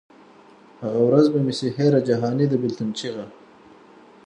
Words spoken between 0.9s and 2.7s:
ورځ به مي سي هېره جهاني د